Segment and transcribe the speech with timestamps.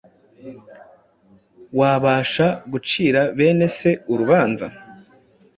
[1.79, 4.67] wabasha gucira bene se urubanza?